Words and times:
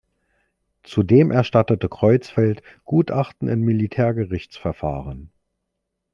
Zudem 0.81 1.29
erstattete 1.29 1.87
Creutzfeldt 1.87 2.63
Gutachten 2.85 3.47
in 3.47 3.61
Militärgerichtsverfahren. 3.61 5.31